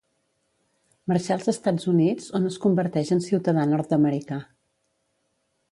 [1.11, 4.41] Marxà als Estats Units on es converteix en ciutadà nord-americà.